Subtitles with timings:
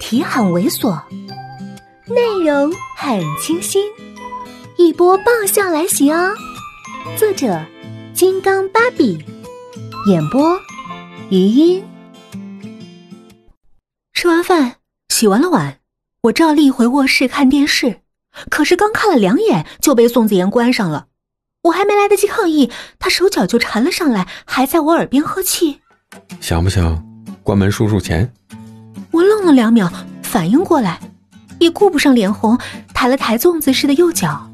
[0.00, 1.00] 题很猥琐，
[2.08, 3.84] 内容很清新，
[4.76, 6.34] 一波爆笑来袭哦！
[7.16, 7.64] 作者：
[8.14, 9.22] 金刚芭比，
[10.08, 10.58] 演播：
[11.28, 11.84] 余音。
[14.14, 14.76] 吃完饭，
[15.10, 15.76] 洗完了碗，
[16.22, 18.00] 我照例回卧室看电视。
[18.48, 21.06] 可是刚看了两眼，就被宋子妍关上了。
[21.64, 25.80] 我还没来得及抗议，他手脚就缠了上来，还在我耳边呵气。
[26.40, 27.04] 想不想
[27.42, 28.32] 关门数数钱？
[29.10, 29.90] 我愣了两秒，
[30.22, 31.00] 反应过来，
[31.58, 32.58] 也顾不上脸红，
[32.94, 34.48] 抬了抬粽子似的右脚。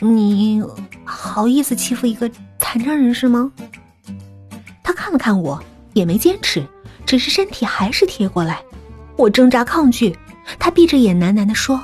[0.00, 0.62] 你
[1.04, 3.50] 好意思欺负一个残障人士吗？
[4.82, 5.62] 他看了看我，
[5.92, 6.64] 也没坚持，
[7.06, 8.60] 只是身体还是贴过来。
[9.16, 10.16] 我挣扎抗拒，
[10.58, 11.82] 他闭着眼喃喃的说：“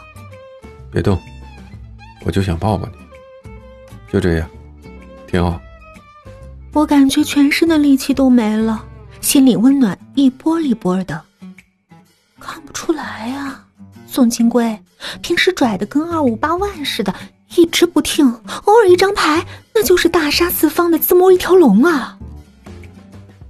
[0.92, 1.20] 别动，
[2.24, 3.50] 我就想抱抱你，
[4.12, 4.48] 就这样，
[5.26, 5.60] 挺好。”
[6.72, 8.84] 我感觉全身的力气都没了，
[9.20, 11.20] 心里温暖一波一波的。
[13.24, 13.58] 哎呀，
[14.06, 14.78] 宋金贵
[15.22, 17.14] 平时拽的跟二五八万似的，
[17.56, 18.30] 一直不听，
[18.64, 19.42] 偶尔一张牌，
[19.74, 22.18] 那就是大杀四方的自摸一条龙啊！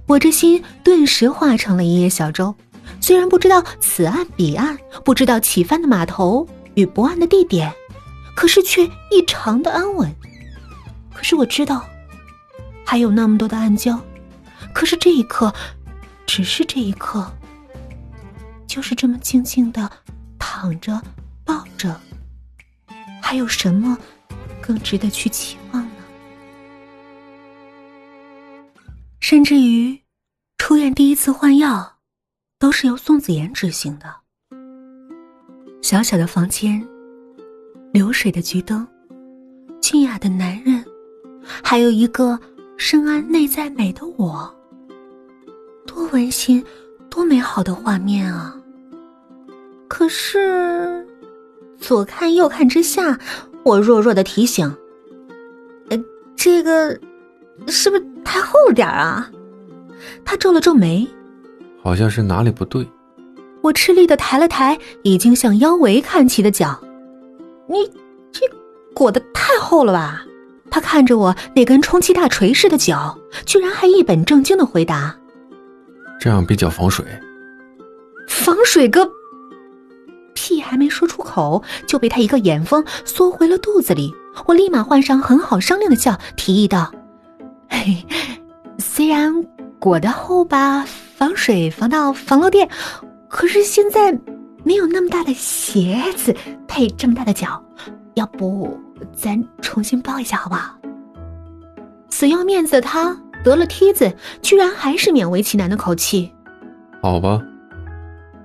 [0.07, 2.55] 我这心顿时化成了一叶小舟，
[3.01, 7.69] 虽然不知道此岸彼岸，不知道起帆的码头与泊岸的地点，
[8.33, 10.09] 可是却异常的安稳。
[11.13, 11.85] 可是我知道，
[12.85, 13.99] 还有那么多的暗礁，
[14.73, 15.53] 可是这一刻，
[16.25, 17.29] 只是这一刻。
[18.75, 19.89] 就是这么静静的
[20.37, 21.01] 躺着
[21.45, 21.97] 抱着，
[23.21, 23.97] 还有什么
[24.61, 26.03] 更值得去期望呢？
[29.21, 29.97] 甚至于，
[30.57, 31.89] 出院第一次换药，
[32.59, 34.13] 都是由宋子妍执行的。
[35.81, 36.85] 小小的房间，
[37.93, 38.85] 流水的桔灯，
[39.81, 40.83] 俊雅的男人，
[41.63, 42.37] 还有一个
[42.75, 44.53] 深谙内在美的我，
[45.87, 46.61] 多温馨，
[47.09, 48.53] 多美好的画面啊！
[49.97, 51.07] 可是，
[51.79, 53.17] 左看右看之下，
[53.63, 54.75] 我弱弱的提醒
[55.89, 55.97] ：“呃，
[56.35, 56.99] 这个
[57.67, 59.31] 是不是太厚了点啊？”
[60.25, 61.07] 他皱了皱眉，
[61.81, 62.85] 好像是哪里不对。
[63.61, 66.77] 我吃力的抬了抬已经向腰围看齐的脚
[67.65, 67.89] ：“你
[68.33, 68.41] 这
[68.93, 70.25] 裹得太厚了吧？”
[70.69, 75.15] 他看着我那根充气大锤似的脚，居然还一本正经的回答
[76.19, 77.05] ：“这样比较防水。”
[78.27, 79.09] 防水个！
[80.75, 84.13] 屁还没说出口，就被他一个眼风缩回了肚子里。
[84.45, 86.91] 我立马换上很好商量的笑，提议道
[87.71, 88.05] ：“嘿，
[88.77, 89.33] 虽然
[89.79, 92.67] 裹得厚吧，防水防盗防漏电，
[93.29, 94.11] 可是现在
[94.65, 96.35] 没有那么大的鞋子
[96.67, 97.63] 配这么大的脚，
[98.15, 98.77] 要不
[99.13, 100.75] 咱重新包一下好不好？”
[102.11, 106.33] 死要面子的他得了梯子，居然还是勉为其难的口气
[107.01, 107.41] ：“好吧。”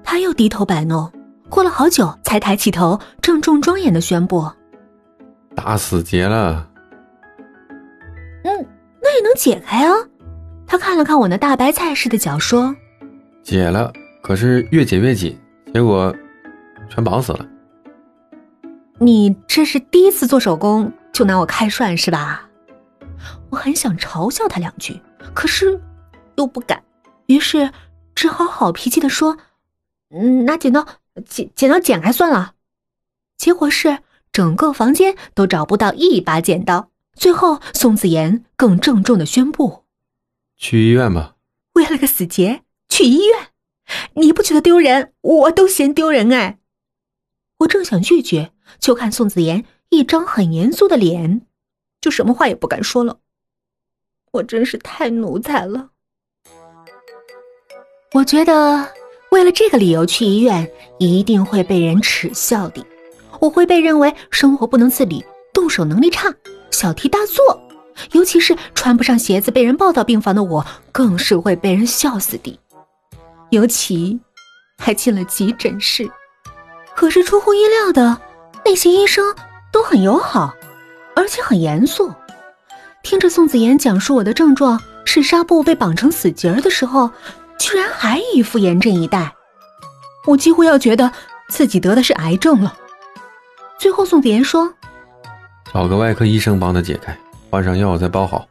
[0.05, 1.11] 他又低头摆弄。
[1.51, 4.49] 过了好久，才抬起头，郑重庄严的宣布
[5.55, 6.67] ：“打死结了。”
[8.45, 8.67] 嗯，
[9.03, 9.95] 那也能解开啊。
[10.67, 12.75] 他看了看我那大白菜似的脚，说
[13.43, 15.37] ：“解了，可是越解越紧，
[15.75, 16.15] 结果
[16.89, 17.45] 全绑死了。”
[18.99, 22.49] 你这是第一次做手工就拿我开涮是吧？
[23.51, 24.99] 我很想嘲笑他两句，
[25.35, 25.79] 可是
[26.37, 26.81] 又不敢，
[27.27, 27.69] 于是
[28.15, 29.37] 只好好脾气的说
[30.15, 30.87] ：“嗯，拿剪刀。”
[31.21, 32.55] 剪剪刀剪开算了，
[33.37, 33.99] 结果是
[34.33, 36.91] 整个房间都找不到一把剪刀。
[37.15, 39.85] 最后，宋子妍更郑重的宣布
[40.57, 41.37] ：“去医院吧。”
[41.75, 43.49] 为了个死结去医院，
[44.15, 45.13] 你不觉得丢人？
[45.21, 46.59] 我都嫌丢人哎！
[47.59, 51.47] 我正想拒绝，就看宋子妍一张很严肃的脸，
[52.01, 53.21] 就什么话也不敢说了。
[54.33, 55.91] 我真是太奴才了。
[58.13, 59.00] 我觉得。
[59.31, 60.69] 为了这个理由去医院，
[60.99, 62.85] 一定会被人耻笑的。
[63.39, 66.29] 我会被认为生活不能自理、动手能力差、
[66.73, 67.59] 小题大做，
[68.11, 72.59] 尤其是穿不上鞋子被人抱到病房的我，更是会被人笑死的。
[73.51, 74.19] 尤其
[74.79, 76.11] 还进了急诊室，
[76.97, 78.21] 可是出乎意料的，
[78.65, 79.25] 那些医生
[79.73, 80.53] 都很友好，
[81.15, 82.13] 而且很严肃。
[83.05, 87.09] 听着宋子妍讲述我的症状是纱布被绑成死结的时候。
[87.61, 89.35] 居然还一副严阵以待，
[90.27, 91.13] 我几乎要觉得
[91.51, 92.75] 自己得的是癌症了。
[93.79, 94.73] 最后，宋子妍说
[95.71, 97.15] ：“找个外科医生帮他解开，
[97.51, 98.49] 换上药再包好。”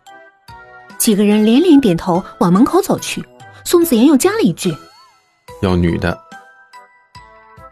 [1.00, 3.28] 几个人连连点头，往门口走去。
[3.66, 4.78] 宋子妍又加了一句
[5.64, 6.16] ：“要女的。”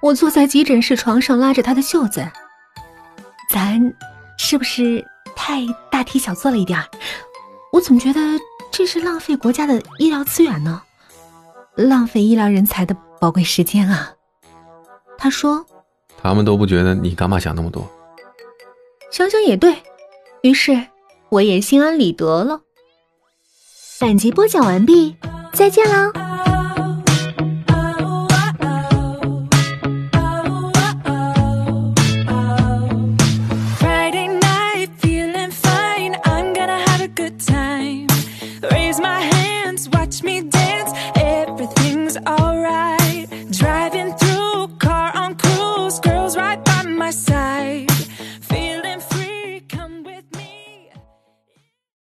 [0.02, 2.28] 我坐在急诊室床上，拉着他的袖子
[3.54, 3.80] ：“咱
[4.40, 5.06] 是不是
[5.36, 6.84] 太大题小做了一点？
[7.72, 8.20] 我总觉得
[8.72, 10.82] 这是浪费国家的医疗资源呢。”
[11.78, 14.14] 浪费医疗人才的宝贵时间啊！
[15.18, 15.66] 他说
[16.22, 17.88] ：“他们都不觉得你干嘛想那么多。”
[19.12, 19.76] 想想也对，
[20.42, 20.88] 于是
[21.30, 22.62] 我也心安理得了。
[24.00, 25.16] 本集播讲完毕，
[25.54, 26.12] 再见啦